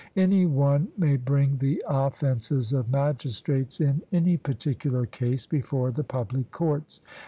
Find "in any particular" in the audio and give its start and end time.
3.79-5.05